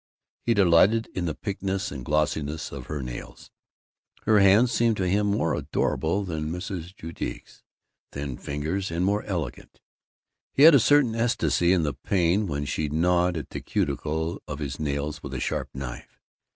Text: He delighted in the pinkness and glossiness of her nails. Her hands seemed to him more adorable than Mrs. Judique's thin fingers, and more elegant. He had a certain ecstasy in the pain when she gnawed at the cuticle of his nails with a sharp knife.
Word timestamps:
He 0.41 0.55
delighted 0.55 1.09
in 1.13 1.25
the 1.25 1.35
pinkness 1.35 1.91
and 1.91 2.03
glossiness 2.03 2.71
of 2.71 2.87
her 2.87 3.03
nails. 3.03 3.51
Her 4.23 4.39
hands 4.39 4.71
seemed 4.71 4.97
to 4.97 5.07
him 5.07 5.27
more 5.27 5.53
adorable 5.53 6.23
than 6.23 6.51
Mrs. 6.51 6.95
Judique's 6.95 7.61
thin 8.11 8.35
fingers, 8.37 8.89
and 8.89 9.05
more 9.05 9.21
elegant. 9.25 9.79
He 10.53 10.63
had 10.63 10.73
a 10.73 10.79
certain 10.79 11.13
ecstasy 11.13 11.71
in 11.71 11.83
the 11.83 11.93
pain 11.93 12.47
when 12.47 12.65
she 12.65 12.89
gnawed 12.89 13.37
at 13.37 13.51
the 13.51 13.61
cuticle 13.61 14.41
of 14.47 14.57
his 14.57 14.79
nails 14.79 15.21
with 15.21 15.35
a 15.35 15.39
sharp 15.39 15.69
knife. 15.71 16.19